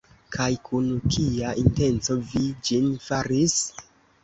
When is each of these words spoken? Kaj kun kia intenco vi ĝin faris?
Kaj 0.35 0.45
kun 0.69 0.87
kia 1.15 1.51
intenco 1.65 2.17
vi 2.33 2.43
ĝin 2.71 2.91
faris? 3.07 3.63